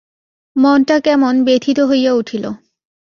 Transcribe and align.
মনটা 0.55 0.95
কেমন 0.99 1.33
ব্যথিত 1.43 1.77
হইয়া 1.89 2.11
উঠিল। 2.13 2.45